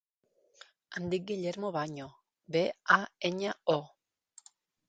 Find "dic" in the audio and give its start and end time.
1.11-1.27